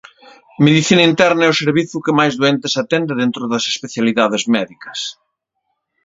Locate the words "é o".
1.45-1.59